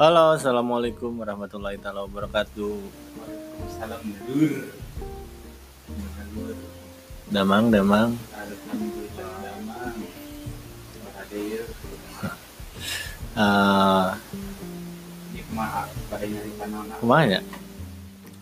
[0.00, 2.80] Halo, assalamualaikum warahmatullahi taala wabarakatuh.
[2.80, 4.72] Waalaikumsalam dur.
[7.28, 8.16] Damang, damang.
[8.32, 9.28] Alhamdulillah
[16.56, 16.88] kanan.
[16.96, 17.40] kumaha ya?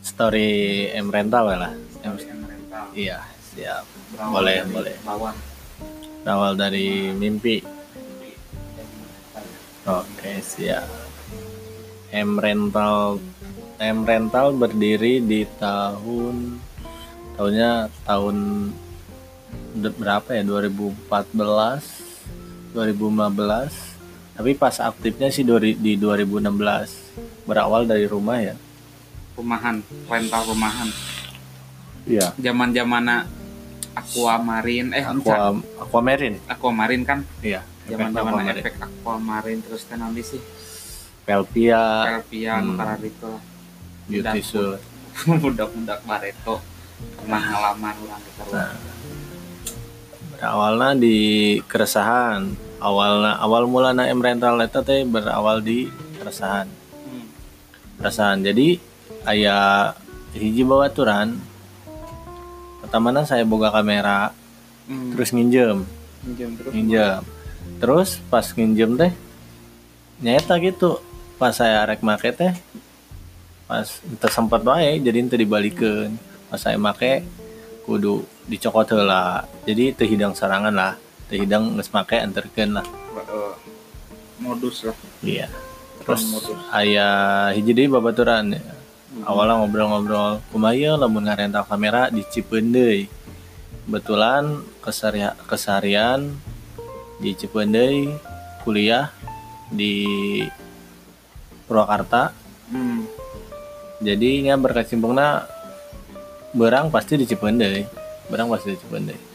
[0.06, 1.72] Story M rental ya lah.
[2.06, 2.14] M
[2.46, 2.86] rental.
[2.94, 3.82] iya, siap.
[4.14, 4.94] Berawal Boleh, boleh.
[6.30, 7.58] Awal dari mimpi.
[9.90, 10.99] Oke, siap.
[12.10, 13.20] M rental
[13.80, 16.58] M rental berdiri di tahun
[17.38, 18.36] tahunnya tahun
[19.96, 20.42] berapa ya?
[20.42, 23.96] 2014 2015
[24.36, 25.44] tapi pas aktifnya sih
[25.78, 28.56] di 2016 berawal dari rumah ya?
[29.36, 30.88] Rumahan, rental rumahan.
[32.04, 32.32] iya.
[32.36, 33.24] Zaman zamana
[33.90, 35.50] Aquamarine eh aqua
[35.82, 37.26] aquamarine Aquamarine kan?
[37.42, 40.38] Iya zaman efek zaman efek Aquamarine terus kan nanti sih
[41.30, 43.06] pelpia Kelpia hmm.
[43.06, 43.32] itu
[44.10, 44.82] beauty suit
[45.22, 46.58] budak-budak Bareto
[47.22, 48.72] pernah ngalaman orang kita Nah,
[50.36, 51.18] berawalnya di
[51.64, 52.56] keresahan.
[52.80, 54.24] Awalnya awal mulanya M.
[54.24, 56.64] Rental eta teh berawal di keresahan.
[56.68, 57.24] Hmm.
[58.00, 58.40] keresahan.
[58.40, 58.80] Jadi
[59.28, 59.92] ayah
[60.32, 61.36] hiji bawaturan
[62.80, 64.32] pertamanya saya boga kamera
[64.90, 65.14] Hmm.
[65.14, 65.86] terus nginjem.
[66.26, 66.72] Pinjam terus.
[66.74, 67.22] Nginjem.
[67.78, 69.12] Terus pas nginjem teh
[70.20, 70.98] nyata gitu
[71.40, 72.52] pas saya rek make teh
[73.64, 76.20] pas ente sempat wae jadi ente dibalikin.
[76.52, 77.24] Pas saya make
[77.88, 79.48] kudu dicokot heula.
[79.64, 80.92] Jadi teu hidang sarangan lah
[81.32, 82.86] teu hidang geus make anterkeun lah.
[84.36, 84.96] Modus lah.
[85.24, 85.48] Iya.
[86.04, 86.56] Terus modus.
[86.72, 87.08] aya
[87.56, 88.56] hiji deui babaturan
[89.28, 93.08] awalnya ngobrol-ngobrol kumaha lamun ngarental kamera di Cipeun deui?
[93.88, 96.36] Kebetulan kesehari- keseharian
[97.20, 98.12] di Cipeun deui
[98.64, 99.12] kuliah
[99.70, 100.44] di
[101.70, 102.34] Purwakarta.
[102.70, 103.06] Hmm.
[104.02, 105.46] jadinya berkecimpungna
[106.50, 107.86] berang pasti di Cipeun deui
[108.30, 109.30] berang pasti di Cipeun deui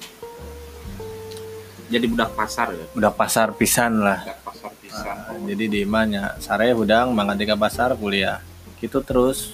[1.85, 2.85] jadi budak pasar ya?
[2.97, 4.25] Udah pasar pisan lah.
[4.25, 5.15] Budak pasar pisan.
[5.15, 6.73] Nah, jadi di mana sare
[7.13, 8.41] mangga tiga pasar kuliah.
[8.81, 9.53] Gitu terus.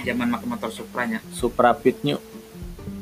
[0.00, 2.16] Zaman make motor Supranya Suprapit New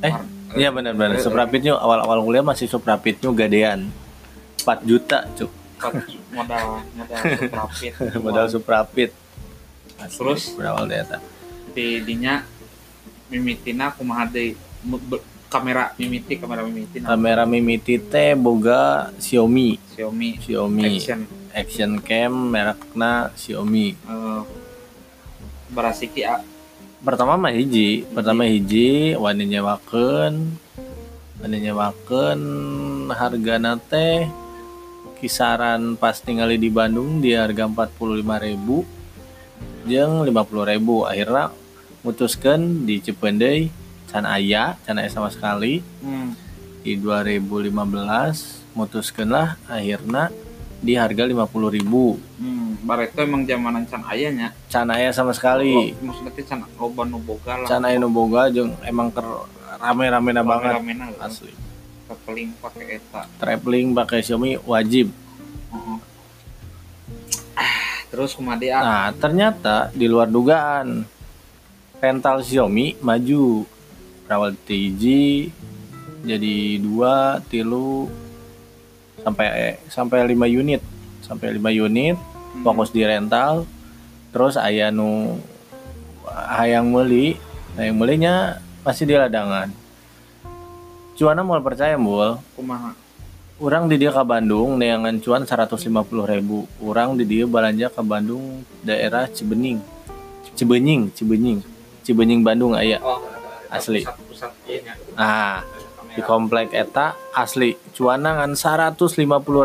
[0.03, 3.91] eh War- iya benar-benar eh, Suprapit New awal-awal kuliah masih Suprapit New gadean.
[4.67, 5.51] 4 juta cuk
[6.37, 7.93] modal modal Suprapit.
[8.19, 9.11] Modal Suprapit.
[9.99, 10.55] Terus?
[10.55, 11.19] berawal dari eta
[11.79, 12.43] di dinya
[13.31, 14.57] mimitina kumaha deui
[15.47, 19.79] kamera mimiti kamera mimiti nah, kamera mimiti teh boga Xiaomi.
[19.97, 20.31] Xiaomi.
[20.43, 20.85] Xiaomi.
[20.85, 21.21] Action.
[21.55, 23.95] Action cam merekna Xiaomi.
[23.95, 24.43] Eh
[25.73, 26.43] barasiki a.
[26.99, 28.03] Pertama mah hiji.
[28.11, 29.15] Pertama hiji.
[29.15, 30.59] wani nyewakeun.
[31.39, 32.41] Wani nyewakeun
[33.15, 34.27] hargana teh
[35.19, 41.51] kisaran pas tinggali di Bandung di harga 45.000 jeung 50.000 akhirnya
[42.07, 43.75] mutuskan di Cipeundeuy
[44.09, 45.83] can aya can aya sama sekali.
[46.01, 46.33] Hmm.
[46.79, 47.75] di 2015
[48.79, 50.31] mutuskan lah akhirnya
[50.79, 52.87] di harga 50.000 hmm.
[52.87, 55.99] bareto emang zamanan can ayanya can aya sama sekali.
[55.99, 57.67] Oh, maksudnya can loba nu boga lah.
[57.67, 59.27] Can aya nu boga jeung emang ker
[59.83, 60.79] rame-ramena banget.
[60.79, 61.27] Rame-ramena lah.
[61.27, 61.68] asli
[62.09, 63.23] traveling pakai eta.
[63.37, 65.13] Traveling pakai Xiaomi wajib.
[65.73, 65.99] Heeh.
[67.59, 71.05] Ah, terus a nah ternyata di luar dugaan
[72.01, 73.69] rental Xiaomi maju.
[74.25, 75.05] Berawal TG
[76.25, 78.09] jadi dua tilu
[79.21, 80.81] sampai sampai 5 unit.
[81.25, 82.17] Sampai 5 unit
[82.49, 82.65] Hmm.
[82.65, 83.69] fokus di rental.
[84.33, 85.41] Terus aya nu
[86.29, 87.37] hayang meuli
[87.77, 89.88] hayang melinya pasti di ladangan
[91.19, 92.95] cuana mau percaya mul kumaha?
[93.59, 95.83] Orang di dia ke Bandung neangan cuan 150
[96.31, 96.71] ribu.
[96.79, 99.83] Orang di dia belanja ke Bandung daerah Cibening.
[100.55, 101.59] Cibenying Cibenying
[102.07, 103.03] Cibenying Bandung aya.
[103.03, 103.19] Oh
[103.69, 104.01] Asli.
[104.07, 105.61] pusat-pusat ieu nya ah
[106.15, 107.75] di komplek eta asli.
[107.93, 109.11] Cuana ngan 150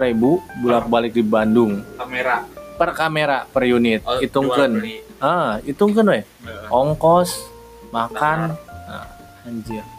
[0.10, 1.86] ribu bolak balik di Bandung.
[1.96, 2.50] Kamera.
[2.50, 4.02] Per kamera per unit.
[4.10, 5.06] Oh, beli.
[5.22, 6.20] ah hitungkeun we.
[6.26, 6.68] Heeh.
[6.74, 7.46] ongkos
[7.94, 8.58] makan.
[8.58, 9.08] Nah,
[9.46, 9.93] anjir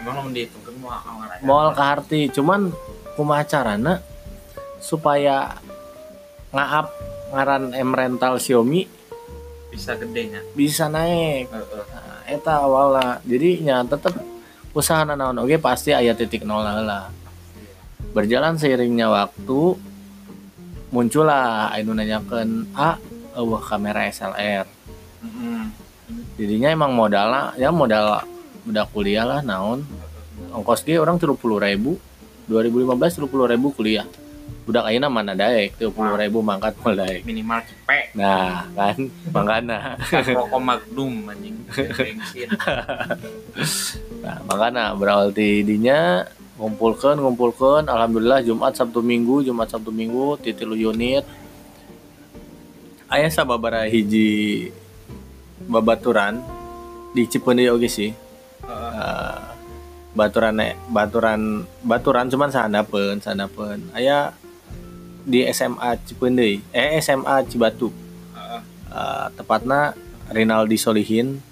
[0.00, 0.94] emang mau dihitungkeun mau
[1.46, 2.74] moal ke harti cuman
[3.14, 4.02] kumaha carana
[4.82, 5.54] supaya
[6.50, 6.86] ngaap
[7.34, 8.86] ngaran M rental Xiaomi
[9.74, 10.38] bisa gedenya?
[10.54, 11.50] bisa naik.
[11.50, 11.84] Heeh.
[11.90, 14.14] nah, eta awalnya jadi nya tetep
[14.70, 17.10] usaha naon oke pasti aya titik nol lah
[18.14, 19.74] berjalan seiringnya waktu
[20.94, 22.98] muncullah anu nanyakeun a
[23.34, 24.66] eueuh kamera SLR
[25.22, 25.62] Heeh.
[26.38, 28.33] jadinya emang modalnya ya modal
[28.68, 29.84] udah kuliah lah naon.
[30.54, 31.98] Ongkos dia orang tiga puluh ribu
[32.48, 34.06] 2015 tiga puluh ribu kuliah.
[34.64, 37.24] Budak ayeuna mana daek tuh puluh ribu mangkat daek.
[37.24, 38.96] Minimal cepet nah kan
[39.32, 39.78] makana.
[40.08, 41.56] Rokok magnum anjing.
[44.24, 46.24] Nah makana berawal ti dinya
[46.56, 51.28] ngumpulkan ngumpulkan alhamdulillah Jumat Sabtu Minggu Jumat Sabtu Minggu ti tilu unit.
[53.12, 54.72] Aya sababaraha hiji
[55.68, 56.40] babaturan
[57.12, 58.10] di Cipeundeuy oge sih
[58.64, 59.38] Eh,
[60.14, 60.54] baturan
[60.88, 64.30] baturan baturan cuman sandapeun sandapeun aya
[65.26, 67.90] di SMA Cipeundeuy eh SMA Cibatu.
[68.36, 68.62] Heeh.
[68.94, 69.92] Eh, tepatna
[70.30, 71.42] Rinaldi Solihin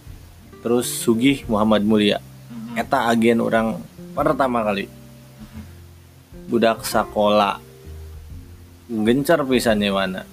[0.62, 2.22] terus Sugih Muhammad Mulia.
[2.48, 2.78] Mhm.
[2.78, 3.76] eta agen orang
[4.16, 4.86] pertama kali.
[6.48, 7.58] Budak sekolah
[8.92, 10.28] gencar pisan nyewana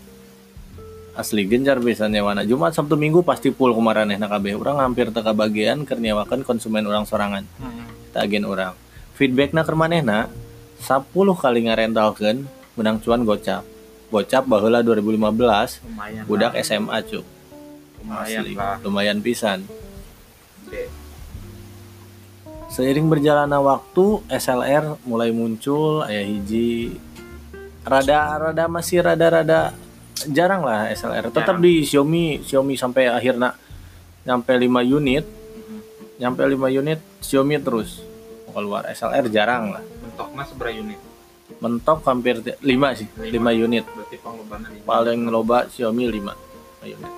[1.20, 4.56] asli gencar pisan nyewana Jumat Sabtu Minggu pasti full kumaraneh kabeh.
[4.56, 7.44] Urang hampir teka bagian keur nyewakeun konsumen orang sorangan.
[7.60, 8.00] Mhm.
[8.10, 8.74] kita agen orang
[9.20, 10.32] feedbackna keur manehna
[10.82, 12.48] 10 kali ngarentalkeun
[12.80, 13.68] menang cuan gocap.
[14.10, 16.64] Gocap baheula 2015 lumayan budak lah.
[16.64, 17.26] SMA cuk.
[18.00, 18.54] Lumayan asli.
[18.56, 18.78] lah.
[18.82, 19.60] Lumayan pisan.
[22.70, 26.96] Seiring berjalannya waktu, SLR mulai muncul, ayah hiji.
[27.82, 29.74] Rada rada masih rada-rada
[30.28, 31.32] jarang lah SLR.
[31.32, 31.64] Tetap Jarang.
[31.64, 33.56] di Xiaomi, Xiaomi sampai akhirnya
[34.28, 35.26] nyampe 5 unit,
[36.20, 38.04] nyampe 5 unit Xiaomi terus
[38.50, 39.84] keluar SLR jarang lah.
[40.02, 41.00] bentuknya seberapa unit
[41.62, 43.86] Mentok hampir 5 sih, 5 unit.
[43.88, 44.18] berarti
[44.84, 46.34] Paling loba Xiaomi 5
[46.86, 47.14] unit.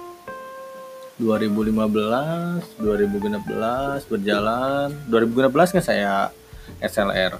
[1.22, 4.90] 2015, 2016 berjalan.
[5.06, 6.34] 2016 kan saya
[6.82, 7.38] SLR.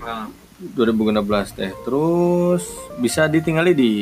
[0.00, 0.28] Ah,
[0.72, 2.64] 2016 teh terus
[2.96, 3.92] bisa ditinggali di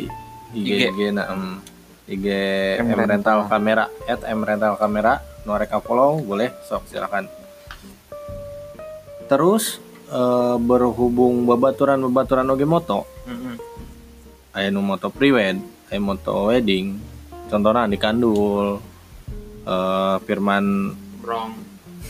[0.53, 0.83] IG, IG.
[0.93, 1.45] IG, nah, em,
[2.09, 2.27] IG
[2.81, 7.27] M M rental kamera at M rental kamera norek follow boleh sok silakan.
[9.27, 9.81] Terus
[10.13, 13.57] eh, berhubung babaturan babaturan oge moto mhm.
[14.53, 15.57] aya nu moto prewed
[15.89, 17.01] aya moto wedding
[17.49, 18.79] contohnya di Kandul
[19.65, 20.93] eh, Firman
[21.25, 21.53] brong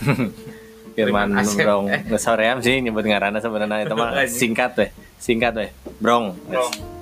[0.98, 2.04] Firman Brong eh.
[2.04, 5.70] nggak soream sih nyebut ngaranna sebenarnya itu mah singkat weh singkat weh.
[6.02, 7.01] Brong brong Yes,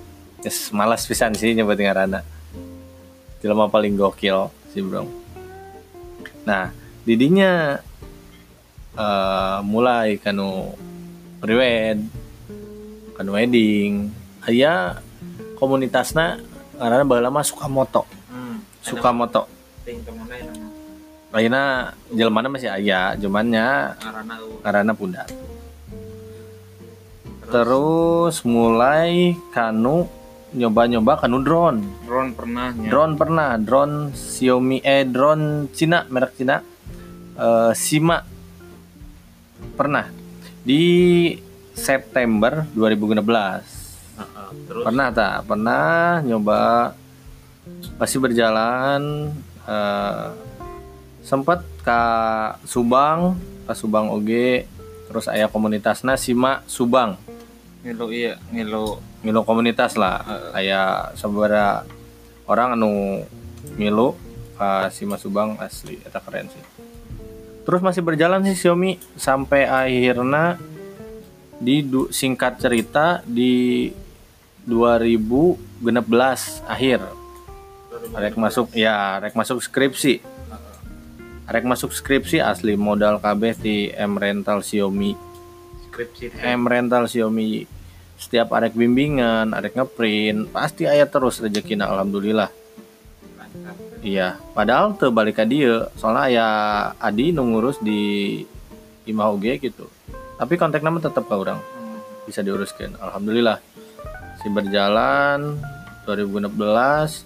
[0.73, 2.25] malas pisan sih nyebut ngaranna
[3.41, 5.09] jelema paling gokil si Brong
[6.49, 6.73] nah
[7.05, 7.81] didinya
[8.97, 10.75] eh mulai kanu
[11.41, 12.05] prewed
[13.21, 14.09] kanu wedding.
[14.49, 14.97] Aya
[15.61, 16.41] komunitasna
[16.81, 18.09] ngaranna baheula mah suka moto.
[18.33, 18.65] Hmm.
[18.81, 19.45] suka moto.
[19.85, 20.25] nama
[21.31, 24.35] Ayeuna jelmana masih aya cumannya karena
[24.65, 25.29] karena pundak.
[27.53, 30.09] Terus mulai kanu
[30.55, 31.81] nyoba-nyoba kanu drone.
[32.07, 33.51] Drone pernah nya drone pernah.
[33.59, 36.57] Drone Xiaomi eh drone Cina merek Cina.
[37.39, 38.19] Eh, Sima.
[39.77, 40.07] Pernah.
[40.61, 40.83] Di
[41.73, 44.49] September 2016 Heeh.
[44.69, 44.85] terus?
[44.85, 46.93] Pernah tak pernah nyoba.
[47.97, 49.33] Masih berjalan.
[49.65, 50.27] Eh,
[51.25, 52.03] sempat ke
[52.67, 54.67] Subang ke Subang oge
[55.07, 57.15] terus ayah komunitasnya Sima Subang.
[57.87, 60.25] Ngilu iya ngilu ngilu komunitas lah.
[60.57, 61.85] Aya sabara
[62.49, 63.25] orang anu
[63.77, 64.17] ngilu
[64.57, 66.65] ka Sima Subang asli eta keren sih.
[67.65, 70.57] Terus masih berjalan sih Xiaomi sampai akhirnya
[71.61, 73.93] di du- singkat cerita di
[74.65, 77.05] 2016 akhir.
[78.17, 80.25] Rek masuk ya rek masuk skripsi.
[81.51, 85.13] Rek masuk skripsi asli modal kabeh di M rental Xiaomi.
[85.91, 86.41] Skripsi.
[86.41, 87.69] M rental Xiaomi
[88.21, 92.53] setiap arek bimbingan arek ngeprint pasti aya terus rezekina alhamdulillah.
[93.41, 93.73] Lancar.
[94.05, 96.47] iya padahal teu balik ka dieu soalnya aya
[97.01, 98.45] Adi nu ngurus di
[99.09, 99.89] Imah oge gitu.
[100.37, 101.65] Tapi kontak nama tetap ke orang
[102.29, 103.57] bisa diuruskan alhamdulillah.
[104.45, 105.57] Si berjalan
[106.05, 107.25] 2016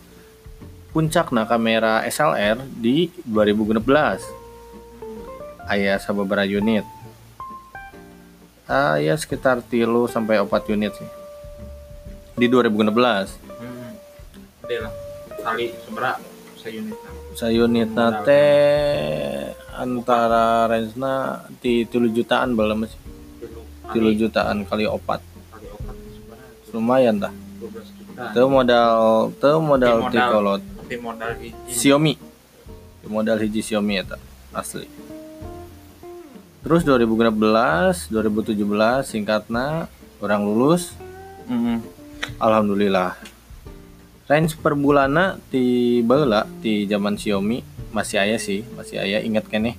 [0.94, 4.46] puncakna kamera SLR di 2016
[5.66, 6.86] aya sababara unit
[8.64, 11.08] ah ya sekitar tilu sampai 4 unit sih.
[12.34, 13.92] Di 2016 Hmm.
[14.64, 14.92] Gede lah.
[15.44, 16.18] Kali seberapa
[16.56, 17.12] seunit nah.
[17.36, 22.96] sayunitna teh antara range-na di 3 jutaan belum masih
[23.92, 24.08] Tilu.
[24.16, 25.20] 3 jutaan kali opat.
[25.52, 25.96] Kali opat
[26.72, 28.22] lumayan tah 12 juta.
[28.32, 28.90] itu modal
[29.30, 31.30] itu modal Tapi ti modal.
[31.38, 31.70] hiji.
[31.70, 32.14] Xiaomi.
[33.04, 34.16] Modal hiji Xiaomi eta
[34.50, 34.88] asli
[36.64, 38.56] terus 2016 2017
[39.04, 39.86] singkatna
[40.18, 40.96] orang lulus.
[41.44, 41.84] Hmm.
[42.40, 43.12] alhamdulillah.
[44.24, 47.60] Range per bulana di baheula di zaman Xiaomi
[47.92, 49.76] masih aya sih masih aya ingat kene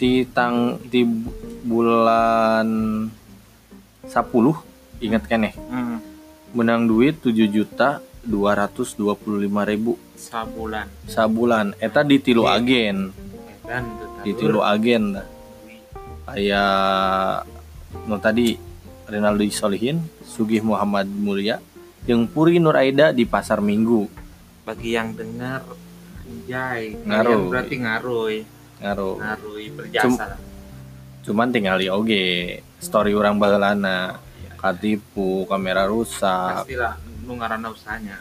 [0.00, 2.66] di tang di bu- bulan
[4.08, 4.16] 10
[5.04, 5.54] ingat kan nih?
[5.68, 6.00] Hmm.
[6.56, 9.04] menang duit 7 juta 225
[9.62, 10.00] ribu.
[10.16, 10.88] Sabulan.
[11.04, 11.76] Sabulan.
[11.76, 12.56] Eta di tilu Oke.
[12.56, 13.12] agen.
[13.62, 13.84] Dan
[14.24, 15.26] di tilu agen dah.
[16.26, 17.46] Kayak
[18.10, 18.58] no tadi
[19.06, 21.62] Renaldo Solihin Sugih Muhammad Mulia
[22.06, 24.10] yang Puri Nur Aida di pasar Minggu.
[24.66, 25.62] Bagi yang dengar
[26.26, 26.98] anjay.
[27.02, 27.30] Ngaruh.
[27.30, 28.26] kalian berarti ngaruh.
[28.82, 29.14] Ngaruh.
[29.22, 30.40] Ngaruh berjasa lah.
[31.22, 32.62] cuman tinggal di oge.
[32.78, 34.18] Story orang bagelana
[34.58, 36.66] katipu kamera rusak.
[36.66, 38.18] Pastilah nu ngaranna usahanya.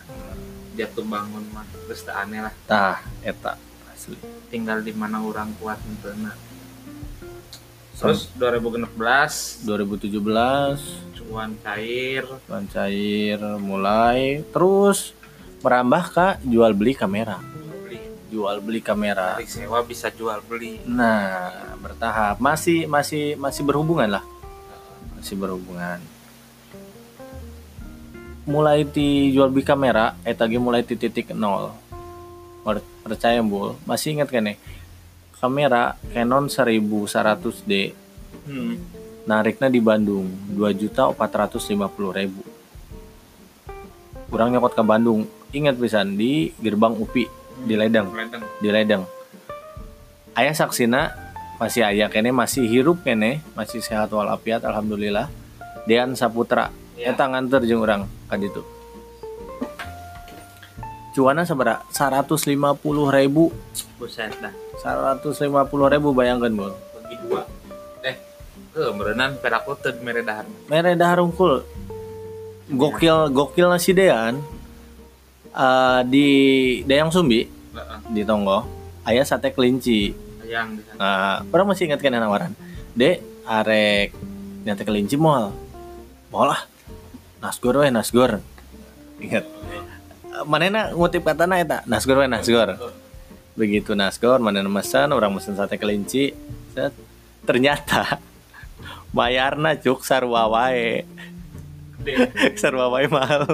[0.78, 2.54] Jatuh bangun mah teu aneh lah.
[2.70, 3.58] Tah eta
[3.90, 4.18] asli.
[4.50, 6.34] Tinggal di mana orang kuat mentena
[7.96, 12.24] terus 2016 2017 cuan cair.
[12.46, 14.46] Cuan cair mulai.
[14.54, 15.12] Terus
[15.66, 17.42] merambah ke jual beli kamera.
[17.84, 18.00] Beli.
[18.30, 19.36] Jual beli kamera.
[19.36, 20.80] Dari sewa bisa jual beli.
[20.86, 22.38] Nah bertahap.
[22.38, 24.24] Masih masih masih berhubungan lah.
[25.18, 26.00] Masih berhubungan.
[28.46, 31.74] Mulai di jual beli kamera eta ge mulai di titik nol.
[32.62, 34.58] Per- percaya bul masih ingat kan nih
[35.46, 37.94] kamera Canon 1100D
[38.50, 38.74] hmm.
[39.30, 40.26] nariknya di Bandung
[40.58, 42.42] 2.450.000 ribu.
[44.34, 45.30] Kurang nyokot ke Bandung.
[45.54, 47.30] Ingat pisan di gerbang UPI
[47.64, 48.10] di Ledeng.
[48.10, 48.44] Ledeng.
[48.60, 49.04] di Ledeng.
[50.34, 51.14] Ayah saksina
[51.62, 55.30] masih ayah kene masih hirup kene masih sehat walafiat alhamdulillah.
[55.86, 57.12] Dean Saputra Ya.
[57.12, 58.64] eta nganter jeung urang ka ditu
[61.16, 62.76] cuana sabara 150.000
[63.16, 63.56] ribu
[63.96, 64.52] buset dah
[64.84, 65.40] 150.000
[65.72, 67.42] ribu bayangkan bol bagi dua
[68.04, 68.20] eh
[68.70, 71.64] ke merenang peraku teu meredahan mere dahar unggul
[72.68, 74.44] gokil gokil nasi Dean
[75.56, 76.28] Eh, di
[76.84, 78.00] Dayang Sumbi Heeh.
[78.12, 78.68] di Tonggo
[79.08, 80.12] ayah sate kelinci
[80.44, 82.52] yang di sana Nah, orang masih ingat kan yang nawaran.
[82.92, 84.12] Dek, arek
[84.62, 85.56] nyate kelinci mall.
[86.28, 86.62] Mall ah.
[87.40, 88.44] Nasgor we Nasgor.
[89.18, 89.48] Ingat.
[90.44, 92.76] Manena ngutip katana eta, Nasgor we Nasgor.
[93.56, 96.36] Begitu Nasgor, manena mesen, orang mesen sate kelinci.
[96.76, 96.92] Set.
[97.48, 98.20] Ternyata
[99.16, 101.08] bayarna cuk sarua wae.
[102.62, 103.50] sarua wae mahal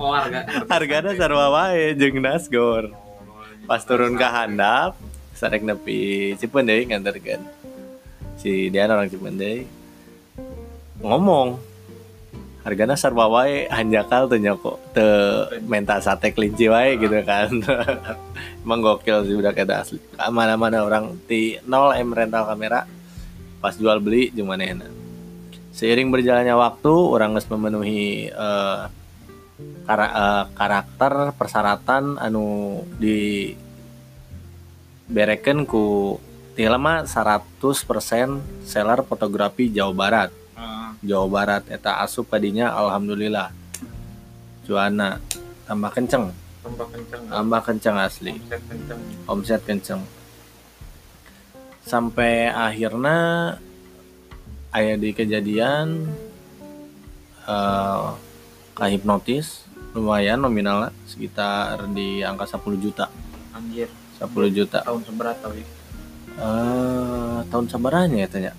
[0.00, 2.92] oh harga Hargana sarua wae jeung Nasgor.
[3.68, 4.96] pas turun ke handap
[5.36, 7.44] sarek nepi Cipendei nganterkeun
[8.40, 9.68] si Dian orang Cipendei
[11.04, 11.60] ngomong
[12.68, 17.48] hargana sarwa wae hanjakal teu nyoko teu menta sate kelinci wae gitu kan.
[18.64, 19.96] Emang gokil sih udah kayak asli.
[20.28, 22.84] Mana-mana orang di 0 M rental kamera
[23.64, 24.92] pas jual beli cuma enak.
[25.72, 28.80] Seiring berjalannya waktu orang harus memenuhi eh,
[29.88, 33.56] kara- eh, karakter persyaratan anu di
[35.08, 36.20] bereken ku
[36.52, 40.30] tila mah 100% seller fotografi Jawa Barat
[40.98, 43.54] Jawa Barat eta asup kadinya alhamdulillah.
[44.66, 45.22] Cuana
[45.64, 46.34] tambah kenceng.
[46.66, 47.22] Tambah kenceng.
[47.30, 48.34] Tambah kenceng asli.
[48.36, 49.00] Omset kenceng.
[49.30, 50.02] Omset kenceng.
[51.86, 53.16] Sampai akhirnya
[54.74, 56.04] ayah di kejadian
[57.48, 58.08] eh
[58.76, 59.64] kahipnotis
[59.96, 63.08] lumayan nominalnya sekitar di angka 10 juta.
[63.56, 63.88] Anjir.
[64.20, 64.84] 10 juta.
[64.84, 65.62] Tahun seberapa wi
[66.38, 68.52] eh tahun sabaranya ya tanya.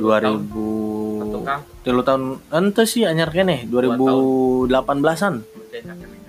[0.00, 2.40] 2000 Satu kang tilu tahun.
[2.48, 5.34] Ente sih anyar kene 2018an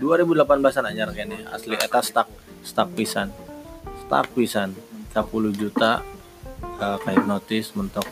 [0.01, 1.47] 2018an anyar kene.
[1.49, 1.79] asli.
[1.79, 2.27] Eta stuck
[2.61, 3.31] stuck pisan.
[4.05, 4.75] Stuck pisan.
[5.15, 6.03] 10 juta
[6.83, 8.03] uh, kayak notis mentok.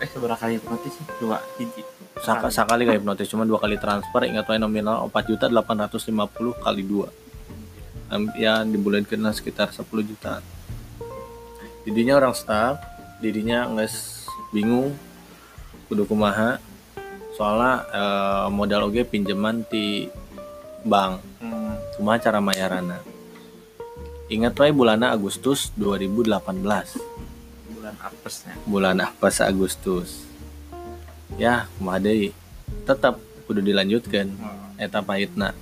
[0.00, 1.06] Eh seberapa kali hipnotis sih?
[1.20, 1.84] Dua hiji.
[2.24, 6.82] Saka, sekali kayak notis cuma dua kali transfer ingat wae nominal 4 juta 850 kali
[6.86, 7.12] dua.
[8.40, 10.40] Ya di bulan kena sekitar 10 juta
[11.82, 12.78] didinya orang stuck
[13.22, 13.90] didinya nggak
[14.50, 14.90] bingung
[15.86, 16.58] kudu kumaha.
[17.38, 20.10] Soalnya eh, modal oge pinjaman di
[20.82, 21.22] bank.
[21.38, 21.78] Hmm.
[21.96, 22.98] kumaha cara mayarana?
[24.26, 26.42] Ingat wae bulanna Agustus 2018
[27.70, 30.26] bulan apesnya bulan apes Agustus.
[31.38, 32.34] Ya kumaha deui?
[32.82, 34.82] Tetap kudu dilanjutkan hmm.
[34.82, 35.54] eta pahitna.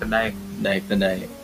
[0.00, 0.36] Daek
[0.84, 1.40] teh daek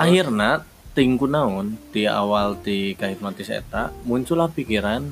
[0.00, 5.06] akhirna tingku naon di awal ti kahipnotis eta muncullah pikiran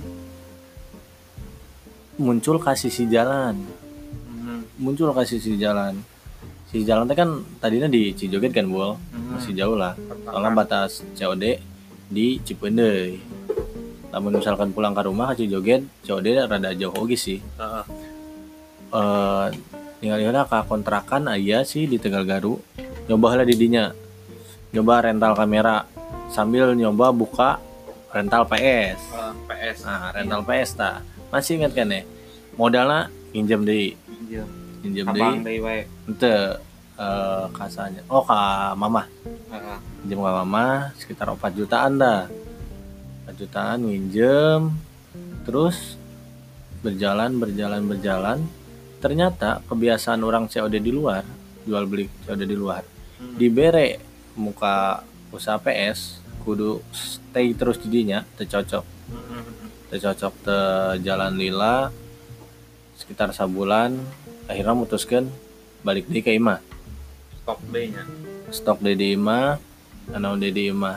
[2.19, 3.55] muncul kasih si jalan.
[4.27, 4.67] Hmm.
[4.83, 6.03] muncul kasih si jalan.
[6.69, 7.31] Si jalan teh kan
[7.63, 9.39] tadinya di Cijoget kan bol Hmm.
[9.39, 9.95] masih jauh lah.
[10.27, 11.63] Soalnya batas COD
[12.11, 13.23] di Cipeundeuy
[14.09, 17.39] namun misalkan pulang ke rumah ke Cijoget COD rada jauh oge sih.
[19.99, 22.59] Tinggal heula ka kontrakan aya sih di Tegal Garu
[23.07, 23.95] nyoba lah didinya
[24.71, 25.85] nyoba rental kamera
[26.29, 27.51] sambil nyoba buka
[28.11, 31.01] rental PS Eh, PS nah rental PS ta.
[31.29, 32.03] Masih ingat kan ya?
[32.55, 33.93] Modalnya pinjam deh
[34.27, 34.45] iya
[34.81, 35.61] pinjam deh deui.
[35.61, 35.83] wae.
[36.05, 36.35] Ente
[36.97, 38.41] eh kasanya oh ke
[38.75, 39.05] mama.
[39.49, 39.79] Heeh.
[40.01, 42.25] pinjam ke mama sekitar 4 jutaan dah.
[43.27, 44.73] 4 jutaan minjem.
[45.45, 45.97] Terus
[46.81, 48.39] berjalan berjalan berjalan.
[48.99, 51.23] Ternyata kebiasaan orang COD di luar
[51.63, 52.83] jual beli COD di luar
[53.19, 53.35] Hmm.
[53.35, 54.08] dibere
[54.39, 55.03] muka
[55.35, 58.87] usaha PS kudu stay terus didinya tercocok
[59.91, 60.59] tercocok te
[61.05, 61.91] jalan lila
[62.97, 63.99] sekitar sebulan
[64.49, 65.29] akhirnya mutuskan
[65.85, 66.63] balik di ke Ima
[67.43, 68.03] stok deui nya
[68.49, 69.59] stok di Ima
[70.15, 70.97] anu di Ima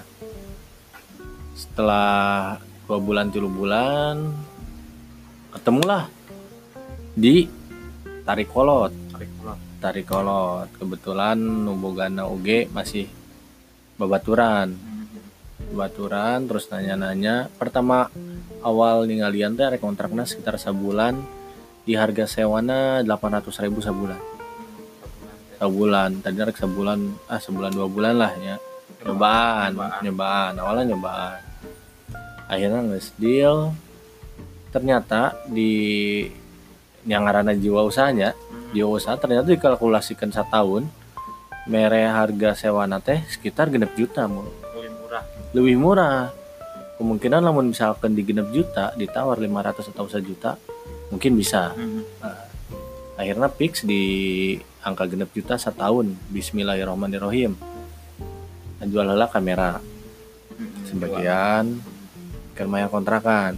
[1.58, 2.58] setelah
[2.88, 4.16] dua bulan tiga bulan
[5.52, 6.08] ketemulah
[7.16, 7.48] di
[8.24, 13.08] tarik kolot tarik ulang tarik kolot kebetulan nubogana UG masih
[14.02, 14.74] babaturan.
[15.70, 17.54] Babaturan terus nanya-nanya.
[17.62, 18.10] Pertama
[18.66, 21.22] awal ninggalian teh rek kontrakna sekitar sebulan.
[21.86, 24.22] Di harga sewana 800.000 ribu sebulan.
[25.62, 26.10] Sebulan.
[26.26, 28.58] Tadi rek sebulan ah sebulan dua bulan lah ya.
[29.06, 30.54] Nyobaan Nyobaan.
[30.58, 31.42] awalnya nyobaan.
[32.50, 33.74] Akhirnya nggak deal.
[34.74, 35.72] Ternyata di
[37.06, 38.38] yang ngarana jiwa usahanya
[38.72, 40.86] jiwa usaha ternyata dikalkulasikan setahun
[41.70, 45.24] mere harga sewana teh sekitar genep juta mul lebih murah.
[45.54, 46.22] Lebih murah.
[46.98, 50.58] Kemungkinan namun misalkan di genep juta ditawar 500 atau 1 juta
[51.10, 51.74] mungkin bisa.
[53.18, 54.02] Akhirnya fix di
[54.82, 56.14] angka genep juta setahun.
[56.34, 57.54] Bismillahirrahmanirrahim.
[58.82, 59.78] Jual heula kamera.
[60.90, 61.82] Sebagian
[62.58, 63.58] ke maya kontrakan.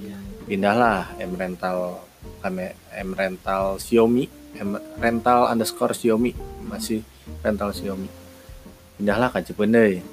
[0.00, 0.16] Iya.
[0.48, 2.00] pindahlah M rental
[2.44, 4.24] M rental Xiaomi
[4.56, 6.32] M rental underscore Xiaomi.
[6.64, 7.04] Masih
[7.42, 8.08] rental Xiaomi
[9.00, 10.04] pindahlah ke Cipeundeuy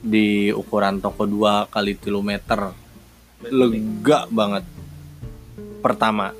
[0.00, 2.72] di ukuran toko 2 kali kilometer.
[3.44, 4.64] Lega banget.
[5.84, 6.32] Pertama.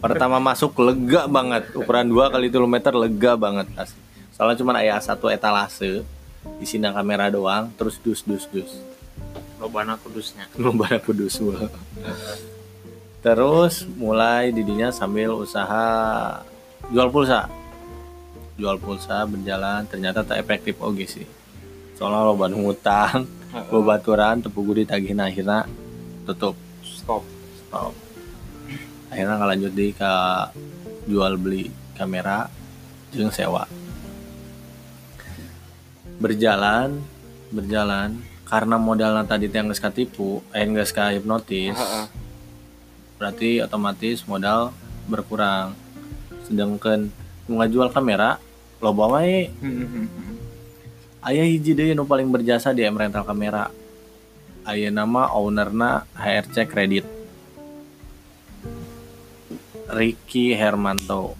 [0.00, 1.68] Pertama masuk lega banget.
[1.76, 3.68] Ukuran 2 kali kilometer lega banget.
[3.76, 4.00] Asli.
[4.34, 6.00] soalnya cuma ayah satu etalase.
[6.56, 8.72] Di sini kamera doang terus dus dus dus.
[9.60, 10.48] Lobana kudusnya.
[10.56, 11.68] Lombana kudus gua.
[13.24, 16.44] terus mulai didinya sambil usaha
[16.92, 17.48] jual pulsa
[18.54, 20.78] jual pulsa berjalan ternyata tak efektif.
[20.78, 21.26] Oke sih.
[21.98, 23.26] Soalnya lo ban ngutang
[23.72, 25.66] bebaturan tepugu ditagih akhirnya
[26.26, 26.54] tutup.
[26.82, 27.22] Stop.
[27.66, 27.92] Stop.
[29.10, 30.12] Akhirnya ngelanjut di ke
[31.06, 32.50] jual beli kamera
[33.14, 33.66] jeung sewa.
[36.18, 36.98] Berjalan
[37.50, 38.18] berjalan.
[38.44, 41.74] Karena modalnya tadi yang geus katipu eh geus ka hipnotis
[43.18, 44.70] berarti otomatis modal
[45.08, 45.74] berkurang.
[46.44, 47.08] Sedangkan
[47.44, 48.40] ngajual kamera
[48.80, 49.52] loba wae
[51.24, 53.72] aya hiji deui nu paling berjasa di M rental kamera.
[54.64, 57.04] Aya nama ownerna HRC Credit
[59.88, 61.36] Ricky Hermanto.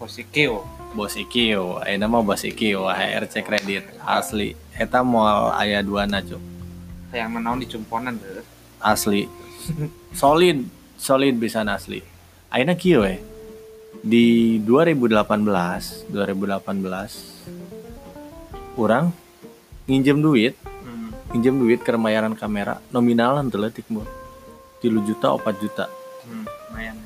[0.00, 0.64] Positif
[0.96, 4.56] bos Ikio aya nama bos Ikio HRC Credit asli.
[4.72, 6.40] Eta moal aya dua cuk.
[7.12, 8.44] Yang menaun di cumponan deh
[8.80, 9.28] asli.
[10.20, 10.64] Solid.
[10.96, 12.00] Solid bisa asli.
[12.48, 13.31] Ayeuna kieu we
[14.02, 19.14] di 2018 2018 orang
[19.86, 20.58] nginjem duit
[21.30, 24.04] nginjem duit ke remayaran kamera nominalan tuh letik bu.
[24.82, 25.86] 3 juta 4 juta.
[26.26, 26.42] Hmm,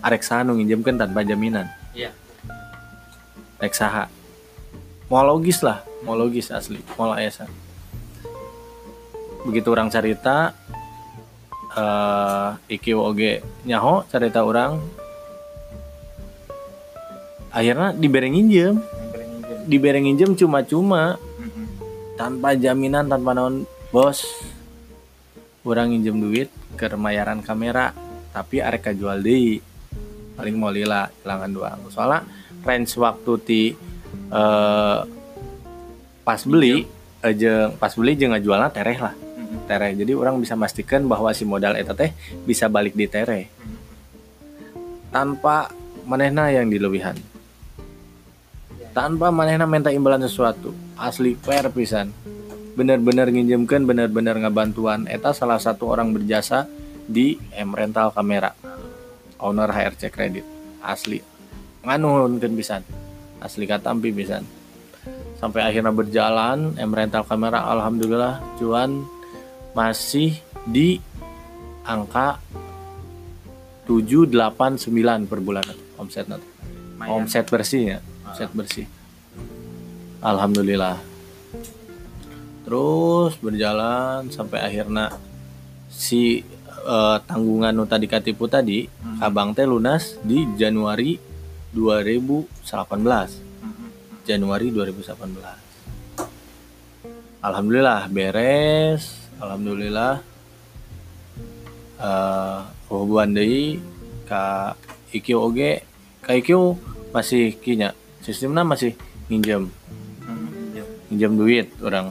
[0.00, 1.68] arek saha nu nginjemkeun tanpa jaminan.
[1.92, 2.08] Iya.
[3.60, 4.08] Rek saha.
[5.12, 7.46] Mau logis lah mau logis asli mau aya sa.
[9.46, 10.58] begitu orang cerita
[11.78, 14.82] eh iki oge nyaho cerita orang
[17.50, 18.96] akhirnya dibere nginjem
[19.66, 21.18] dibere nginjem cuma-cuma.
[22.16, 23.68] Tanpa jaminan tanpa naon.
[23.92, 24.24] Bos
[25.66, 27.92] orang nginjem duit ke remayaran kamera.
[28.32, 29.60] Tapi arek jual di
[30.38, 31.80] paling mau lila hilangan doang.
[31.92, 32.24] Soalnya
[32.64, 33.62] range waktu ti
[34.32, 35.00] eh,
[36.24, 36.86] pas beli
[37.36, 39.14] jeung pas beli jeung ngajualna tereh lah.
[39.68, 39.92] Tereh.
[39.92, 42.16] Jadi orang bisa memastikan bahwa si modal eta teh
[42.48, 43.44] bisa balik di tereh.
[45.12, 45.72] Tanpa
[46.04, 47.16] manehna yang dilebihan
[48.96, 50.72] tanpa manehna minta imbalan sesuatu.
[50.96, 52.16] Asli fair pisan.
[52.72, 55.04] Bener-bener nginjemkan bener-bener ngabantuan.
[55.04, 56.64] Eta salah satu orang berjasa
[57.04, 58.56] di M rental kamera.
[59.36, 60.48] Owner HRC kredit.
[60.80, 61.20] Asli.
[61.84, 62.80] Nganuhunkeun pisan.
[63.44, 64.48] Asli katampi pisan.
[65.36, 69.04] Sampai akhirnya berjalan M rental kamera alhamdulillah cuan
[69.76, 70.96] masih di
[71.84, 72.40] angka
[73.84, 75.68] 789 per bulan.
[76.00, 76.48] Omset nanti
[76.96, 78.00] omset bersih
[78.36, 78.84] omset bersih.
[80.20, 81.00] Alhamdulillah.
[82.68, 85.08] Terus berjalan sampai akhirnya
[85.88, 86.44] si
[86.84, 89.24] eh, tanggungan nu tadi katipu tadi Hmm.
[89.24, 91.16] abang teh lunas di Januari
[91.72, 93.88] 2018 Hmm.
[94.28, 95.56] Januari 2018
[97.40, 99.32] Alhamdulillah beres.
[99.40, 100.20] Alhamdulillah
[102.04, 102.58] eh
[102.92, 103.80] hubungan deui
[104.28, 104.76] ka
[105.16, 105.80] IQ oge.
[106.20, 106.76] Ka IQ
[107.16, 108.98] masih kinya sistemnya masih.
[109.30, 109.62] Iya.
[111.06, 112.10] minjem duit orang.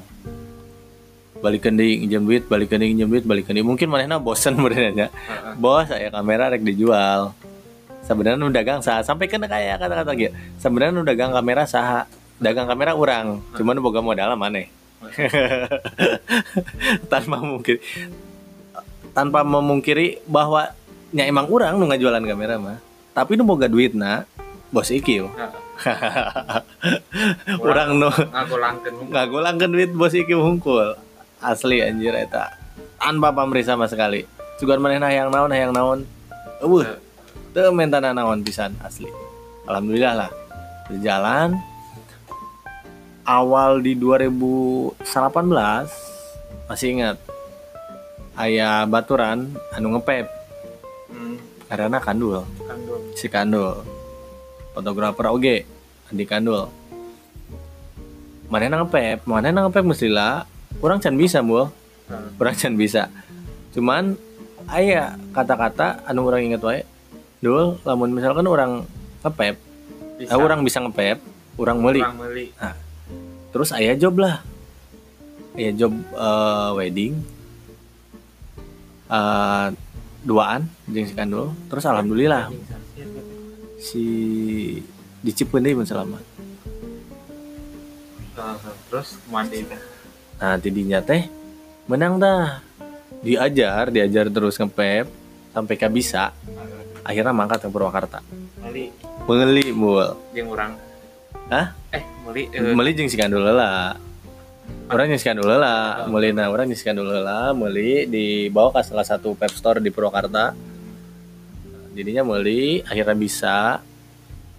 [1.43, 5.53] Balikan deui minjem duit balikan deui minjem duit balikan deui mungkin manehna bosen benernya Heeh.
[5.59, 7.35] bos saya kamera rek dijual.
[8.07, 9.03] Sebenarnya nu dagang saha?
[9.03, 10.31] Sampai kena kayak kata-kata gitu
[10.63, 12.07] sebenarnya nu dagang kamera saha?
[12.39, 14.71] Dagang kamera orang cuman boga modal maneh.
[17.11, 17.77] Tanpa mungkin
[19.15, 20.75] tanpa memungkiri bahwa
[21.15, 22.77] nya emang orang nu ngajualan kamera mah.
[23.15, 24.27] Tapi nu boga duit na
[24.71, 25.31] bos IQ
[27.67, 30.95] orang nu ngagolangkeun ngagolangkeun duit bos IQ hungkul
[31.43, 32.55] asli anjir eta.
[32.97, 34.25] Tanpa pamrih sama sekali.
[34.57, 35.99] Sugan manehna hayang naon hayang naon.
[36.63, 36.97] Eueuh
[37.53, 39.11] teu mentana naon pisan asli.
[39.69, 40.31] Alhamdulillah lah.
[40.89, 41.59] Berjalan.
[43.25, 45.01] Awal di 2018
[46.69, 47.17] masih ingat
[48.41, 50.29] ayah baturan anu ngepep.
[51.09, 51.37] Hmm.
[51.69, 52.45] karena kandul.
[52.65, 53.01] Kandung.
[53.17, 53.94] si kandul
[54.75, 55.57] fotografer oge
[56.05, 56.69] Andi kandul.
[58.45, 60.45] Mana ngepep mana ngepep mestilah
[60.77, 61.65] kurang can bisa bu.
[62.05, 62.29] Heeh.
[62.37, 63.09] kurang can bisa.
[63.73, 64.13] Cuman
[64.69, 66.85] ayah kata-kata anu orang inget wae.
[67.41, 68.85] Dul lamun misalkan orang
[69.25, 69.57] ngepep
[70.21, 70.29] Bisa.
[70.31, 71.17] eh, orang bisa ngepep
[71.57, 72.53] orang Orang meuli.
[73.49, 74.45] terus ayah job lah.
[75.57, 77.13] Ayah job eh, wedding.
[79.09, 79.67] Eh,
[80.21, 81.49] duaan jeung si kandul.
[81.65, 82.53] Terus alhamdulillah
[83.79, 84.05] si
[85.21, 86.23] dicipkeun deui mun selamat.
[88.35, 88.73] Heeh.
[88.91, 89.63] Terus mandi
[90.35, 91.27] nah tidinya teh
[91.87, 92.61] menang dah.
[93.25, 95.09] Diajar diajar terus ngepep
[95.49, 96.29] sampai ka bisa.
[97.01, 98.21] Akhirnya mangkat ke Purwakarta.
[98.61, 98.93] Meuli
[99.25, 100.77] meuli mul jeung urang.
[101.49, 101.73] Hah?
[101.89, 103.97] Eh, meuli eh, meuli jeung si kandul heula
[104.89, 108.81] orang jeung si kandul heula meuli na urang jeung si kandul heula meuli dibawa ke
[108.85, 110.53] salah satu pep store di Purwakarta
[111.95, 113.55] jadinya meuli akhirnya bisa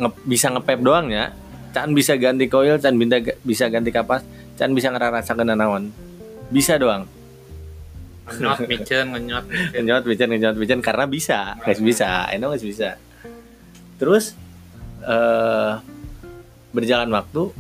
[0.01, 1.33] nge bisa ngepep doang ya
[1.77, 4.25] can bisa ganti koil can bisa bisa ganti kapas
[4.57, 5.93] can bisa ngerasakeun naon
[6.49, 7.05] bisa doang
[8.27, 9.71] ngenyot micen ngenyot micen.
[9.77, 12.91] ngenyot bican ngenyot karena bisa guys bisa enak guys bisa
[14.01, 14.35] terus
[15.07, 15.73] eh
[16.75, 17.53] berjalan waktu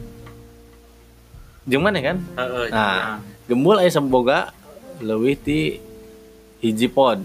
[1.66, 2.68] jeung mana kan Heeh.
[2.68, 3.22] Nah.
[3.48, 4.50] gembul aya semboga
[5.00, 5.80] leuwih ti
[6.60, 7.22] hiji pod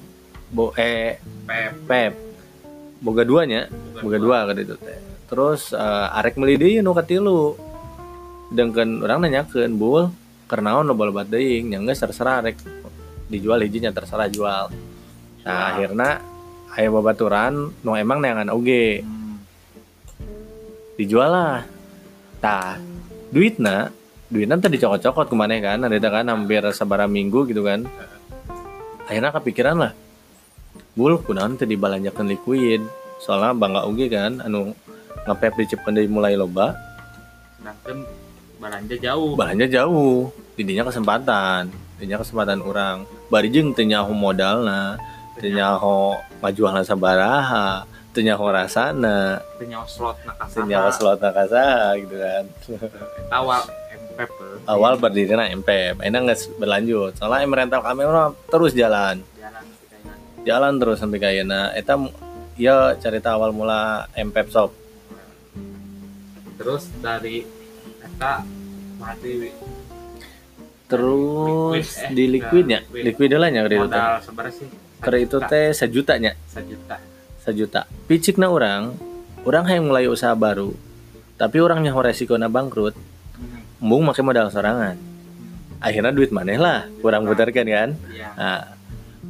[0.53, 1.73] bo eh Pep.
[1.89, 2.30] pep
[3.01, 3.67] boga duanya.
[3.99, 4.37] Boga dua.
[4.47, 4.97] ka ditu teh.
[5.27, 7.57] Terus eh, arek meuli deui nu katilu
[8.53, 10.13] dengkeun urang nanyakeun bul
[10.45, 12.61] karena naon lo balebat deui nya geus terserah rek
[13.27, 14.69] dijual hijinya terserah jual.
[15.41, 15.67] Nah Jual.
[15.73, 16.09] akhirnya
[16.77, 19.01] aya babaturan nu emang neangan oge.
[19.01, 19.19] Hmm.
[20.99, 21.65] dijual lah
[22.37, 22.77] tah
[23.33, 23.89] duitna
[24.29, 25.81] duitna tadi dicokot-cokot ke mana kan.
[25.87, 27.87] Ada kan hampir sabara minggu gitu kan.
[29.07, 29.91] Akhirnya kepikiran lah
[30.91, 32.81] bul kunaon teh dibalanjakeun liquid.
[33.21, 34.73] Soalnya bangga oge kan anu
[35.29, 36.73] ngepep dicipkeun dari mulai loba.
[37.59, 37.97] Sedangkan
[38.57, 39.33] belanja jauh.
[39.37, 40.29] belanja jauh.
[40.57, 41.71] Didinya kesempatan.
[41.97, 44.97] Didinya kesempatan orang bari jeung teu nyaho modalna
[45.39, 46.17] teu nyaho.
[46.41, 49.39] ngajualna sabaraha teu nyaho rasana.
[49.61, 52.43] Tanya slot nak teu nyaho slot kasaha gitu kan.
[53.37, 53.61] Awal
[54.11, 54.39] MPP.
[54.67, 57.15] awal berdiri na MPP enak nggak berlanjut.
[57.15, 59.23] Soalnya rental kamera terus jalan
[60.43, 61.97] jalan terus sampai kayaknya eta
[62.57, 64.71] ya cerita awal mula MPP shop.
[66.57, 67.45] Terus dari
[68.01, 68.45] eta
[69.01, 69.49] mati
[70.91, 73.03] terus Liquid, eh, di liquidnya liquid.
[73.07, 73.79] liquid lah nya itu.
[73.79, 74.67] Modal seberapa sih?
[75.23, 76.99] Itu teh sejutanya sejuta.
[77.41, 77.81] sejuta.
[78.05, 78.93] Picik na orang
[79.47, 80.75] orang yang mulai usaha baru
[81.39, 82.93] tapi orangnya resiko na bangkrut.
[82.93, 83.81] Hmm.
[83.81, 84.99] embung make modal sorangan.
[85.81, 87.89] Akhirnya duit maneh lah kurang putarkan kan?
[88.11, 88.29] Iya.
[88.37, 88.61] Nah,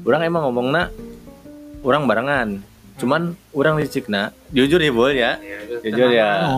[0.06, 0.90] orang emang ngomongna
[1.82, 2.50] orang barengan.
[3.02, 5.42] Cuman orang licikna, jujur ya bol ya.
[5.82, 6.54] Jujur ya.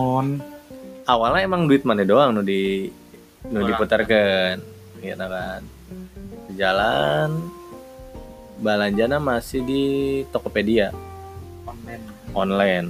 [1.04, 2.88] Awalnya emang duit mana doang nu di
[3.48, 4.60] nu diputarkan,
[5.00, 5.60] gitu kan.
[6.48, 7.30] Di Jalan
[8.60, 9.82] balanjana masih di
[10.32, 10.92] Tokopedia
[11.64, 12.04] Online.
[12.36, 12.88] online.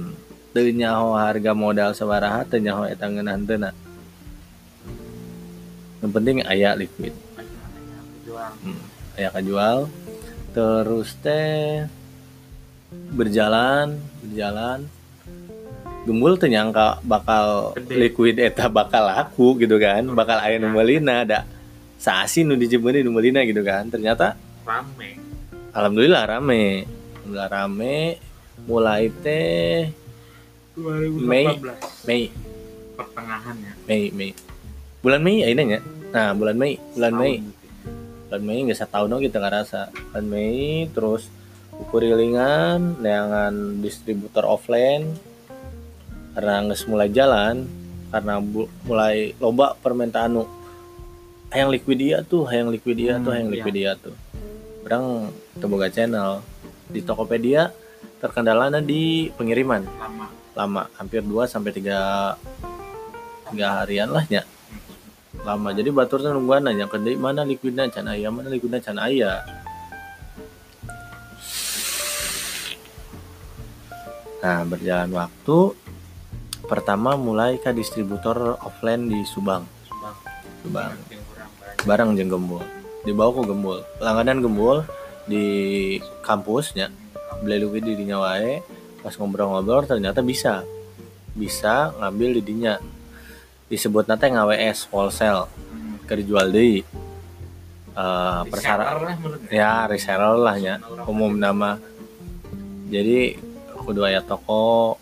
[0.55, 3.75] Teu nyaho harga modal sabaraha, teu nyaho eta ngeunaheunteuna.
[5.99, 7.11] Yang penting aya liquid.
[8.23, 8.51] Jual.
[8.63, 8.79] Hmm,
[9.15, 9.87] aya kajual
[10.55, 11.83] terus teh
[13.11, 14.87] berjalan berjalan.
[16.07, 18.07] Gembul teh nyangka bakal Gede.
[18.07, 20.07] liquid eta bakal laku gitu kan.
[20.15, 21.43] Bakal aya nu meulina da.
[21.99, 23.91] Saasi nu di Jember nu meulina gitu kan.
[23.91, 25.19] Ternyata rame.
[25.75, 26.87] Alhamdulillah rame.
[26.87, 27.97] Alhamdulillah rame.
[28.63, 29.91] Mulai teh
[30.79, 31.45] 2018 Mei.
[32.07, 32.23] Mei.
[32.95, 33.73] Pertengahan ya.
[33.83, 34.31] Mei Mei.
[35.03, 35.81] Bulan Mei ya ini ya
[36.15, 36.79] nah bulan Mei.
[36.95, 37.43] Bulan Mei.
[38.25, 40.57] Bulan Mei nggak setahun dong kita ngerasa bulan Mei
[40.89, 41.29] terus
[41.75, 45.11] ukurilingan neangan distributor offline
[46.31, 47.55] karena nggak mulai jalan
[48.09, 50.43] karena bu- mulai loba permintaan nu
[51.47, 53.53] hayang liquidia tuh hayang liquidia tuh Hmm, iya.
[53.53, 54.15] liquidia tuh.
[54.83, 56.43] Orang terbuka channel.
[56.85, 57.71] Di Tokopedia
[58.17, 59.81] terkendalanya di pengiriman.
[59.81, 60.25] Lama.
[60.53, 62.35] Lama hampir 2 sampai 3
[63.45, 64.41] tiga harian lah ya
[65.45, 65.69] lama.
[65.71, 67.85] Jadi batur nungguan nanya ke deui, mana liquidnya?
[67.93, 68.81] Can aya mana liquidnya?
[68.81, 69.45] Can aya
[74.45, 75.73] nah berjalan waktu
[76.69, 79.65] pertama mulai ke distributor offline di Subang.
[80.61, 80.93] Subang.
[80.93, 81.81] Banyak.
[81.89, 82.61] bareng jeung gembul
[83.05, 83.77] dibawa ke gembul.
[84.01, 84.81] Langganan gembul
[85.29, 85.45] di
[86.25, 86.89] kampusnya.
[87.45, 88.59] Beli liquid di dinya wae.
[89.05, 90.65] Pas ngobrol-ngobrol ternyata bisa.
[91.37, 92.73] Bisa ngambil di dinya
[93.65, 95.49] disebut nanti ngaws wholesale.
[95.49, 95.97] Hmm.
[96.05, 96.85] ke dijual deui
[97.95, 100.75] Eh persara menurut ya reseller lah ya
[101.07, 101.79] umum nama.
[102.91, 103.39] Jadi
[103.87, 104.99] kudu aya toko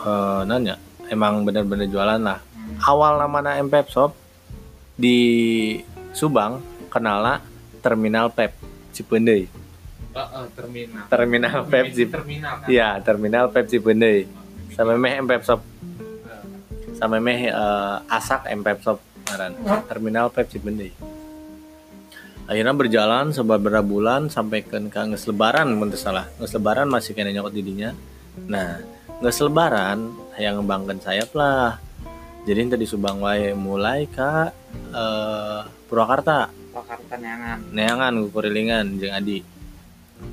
[0.00, 0.80] eh nanya
[1.12, 2.40] emang bener-bener jualan lah.
[2.40, 2.76] Hmm.
[2.88, 4.16] awal namanya MPEP Shop
[4.96, 5.18] di
[6.16, 7.44] Subang kenalna
[7.84, 8.56] terminal Pep
[8.96, 9.46] Cipeundeuy
[10.10, 11.06] Oh, oh, terminal.
[11.06, 12.66] Terminal Pep Mimiti Cip terminal kan?
[12.66, 14.26] Iya terminal Pep Cipeundeuy
[14.74, 15.69] sampai meh MPEP Shop Eh,
[17.00, 19.56] sampai meh eh, asak MPEP Shop ngaran
[19.88, 20.92] terminal Pep Cipeundeuy
[22.50, 26.26] akhirnya berjalan beberapa bulan sampai ke nges lebaran mun teu salah.
[26.42, 27.94] Nges lebaran masih kena nyokot didinya.
[28.50, 28.82] Nah
[29.22, 31.78] nges lebaran yang ngembangkan sayap lah.
[32.42, 34.50] Jadi tadi Subang wae mulai ke
[34.90, 36.50] eh, Purwakarta.
[36.74, 37.58] Jakarta Neangan.
[37.70, 39.38] Neangan kukurilingan jeung Adi.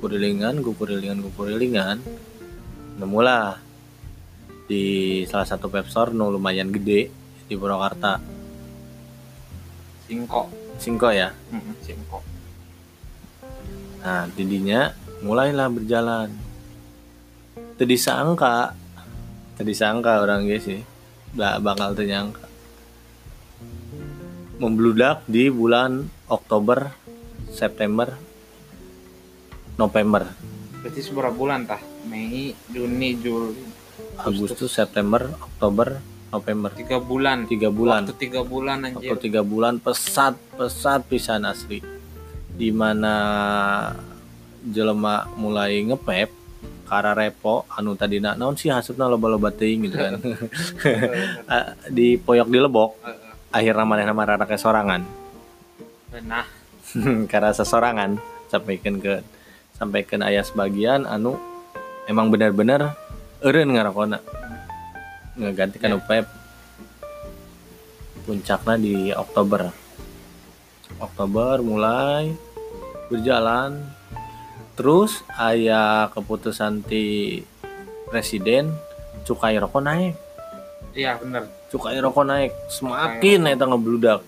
[0.02, 2.02] Kurilingan kukurilingan kukurilingan
[2.98, 3.67] nemu lah
[4.68, 7.08] di salah satu web store nu lumayan gede
[7.48, 8.20] di Purwakarta.
[10.04, 10.42] Singko.
[10.76, 11.32] Singko ya?
[11.80, 12.20] Singko.
[14.04, 14.92] Nah didinya
[15.24, 16.28] mulailah berjalan.
[17.80, 18.76] Tadi sangka
[19.56, 20.84] tadi sangka orang guys sih
[21.32, 22.44] nggak bakal ternyangka.
[24.60, 26.92] Membludak di bulan Oktober
[27.48, 28.12] September
[29.80, 30.28] November.
[30.84, 31.80] Berarti seberapa bulan tah?
[32.04, 33.77] Mei Juni Juli
[34.22, 36.70] Agustus September Oktober November.
[36.76, 37.48] Tiga bulan.
[37.48, 38.02] Tiga bulan.
[38.04, 39.14] Waktu tiga bulan anjir.
[39.14, 41.80] Waktu tiga bulan pesat pesat pisan asli.
[42.58, 43.14] Di mana
[44.66, 46.34] jelema mulai ngepep
[46.88, 49.88] kara repo anu tadi nak naon sih hasupna loba-loba teuing?
[49.88, 50.14] gitu kan.
[51.52, 52.90] Ah, di poyok di lebok
[53.52, 55.04] akhirnya manehna marana ke sorangan
[56.24, 56.44] nah
[57.30, 59.20] karena sesorangan sampaikan ke
[59.76, 61.36] sampaikan ayah sebagian anu
[62.08, 62.96] emang benar-benar
[63.38, 64.18] eureun ngarakona
[65.38, 65.98] ngegantikan Ya.
[66.02, 66.26] UPEP
[68.26, 69.72] puncaknya di Oktober.
[70.98, 72.34] Oktober mulai
[73.08, 73.78] berjalan.
[74.74, 77.38] Terus ayah keputusan di
[78.06, 78.70] presiden
[79.26, 80.14] cukai rokok naik
[80.94, 81.46] iya bener.
[81.70, 84.22] Cukai rokok naik semakin eta ngebludak.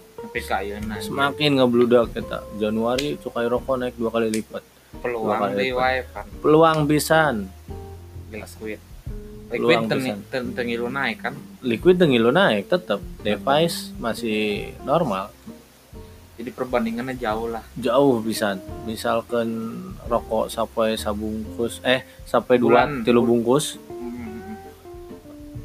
[1.03, 4.63] Semakin ngebludak kita Januari cukai rokok naik dua kali lipat.
[5.03, 6.25] Peluang Dua kali lipat.
[6.43, 7.35] peluang pisan.
[8.31, 8.90] Liquid
[9.51, 9.99] liquid pisan.
[9.99, 11.35] ten ten tengilu naik kan?
[11.61, 15.35] Liquid dengan naik tetap device masih normal.
[16.41, 17.61] Jadi perbandingannya jauh lah.
[17.77, 18.63] Jauh pisan.
[18.89, 19.49] Misalkan
[20.09, 23.77] rokok sampai sabungkus eh sampai dua tilu bungkus.
[23.91, 24.57] Hmm,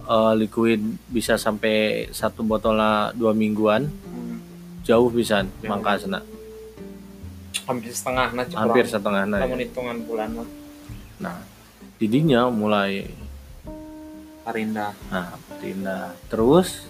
[0.03, 3.87] eh, liquid bisa sampai satu botolnya dua mingguan.
[3.87, 4.37] Hmm.
[4.85, 5.71] jauh pisan Jauh.
[5.73, 6.21] mangkasna.
[7.65, 10.49] Hampir setengah nah hampir setengah namun hitungan bulan mah
[11.17, 11.41] nah
[11.97, 13.09] didinya mulai
[14.45, 16.13] Parinda Nah, Tina.
[16.29, 16.85] Terus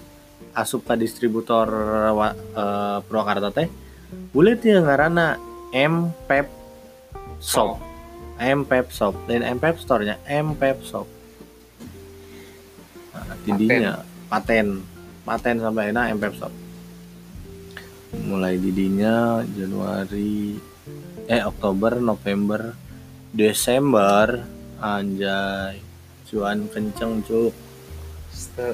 [0.51, 1.67] asup ka distributor
[2.11, 3.71] eh, Purwakarta teh
[4.35, 5.39] boleh dia ngarana
[5.71, 6.51] M Pep
[7.39, 7.79] Shop.
[8.35, 9.15] M Pep Shop.
[9.31, 11.07] Dan M Pep Store-nya M Pep Shop.
[13.15, 14.83] Nah, paten.
[15.23, 16.51] Paten sampai enak M Pep Shop.
[18.27, 20.59] Mulai didinya Januari
[21.25, 22.75] eh Oktober, November,
[23.31, 24.43] Desember
[24.79, 25.84] anjay
[26.35, 27.55] cuan kenceng cuk.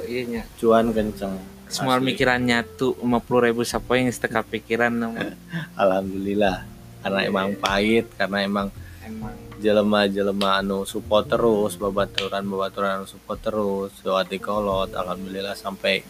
[0.10, 1.38] Iya cuan kenceng.
[1.70, 2.12] Semua Asli.
[2.12, 4.98] mikirannya tuh 50 ribu siapa yang seteka pikiran
[5.78, 6.66] alhamdulillah.
[7.02, 8.68] Karena Iya, emang pahit karena emang
[9.02, 9.34] emang.
[9.58, 14.90] jelema-jelema anu support terus babaturan babaturan anu support terus doa kolot.
[14.92, 16.02] Alhamdulillah sampai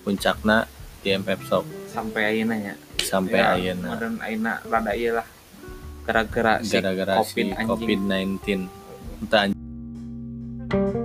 [0.00, 0.70] puncakna
[1.02, 3.88] di MPF Shop sampai ayeuna ya sampai ya, ayeuna.
[3.92, 5.26] modern ayeuna rada ieu lah.
[6.04, 7.68] Gara-gara si gara-gara si covid anjing.
[7.68, 8.40] COVID-19
[9.20, 9.42] entah
[10.74, 11.03] Thank you.